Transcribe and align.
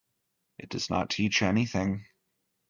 It 0.57 0.69
does 0.69 0.89
not 0.89 1.11
teach 1.11 1.43
anything. 1.43 2.07